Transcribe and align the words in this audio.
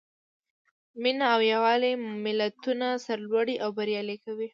مینه 1.01 1.25
او 1.33 1.41
یووالی 1.51 1.93
ملتونه 2.23 2.87
سرلوړي 3.05 3.55
او 3.63 3.69
بریالي 3.77 4.17
کوي. 4.25 4.47